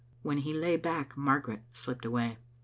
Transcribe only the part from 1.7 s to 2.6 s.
slipped away.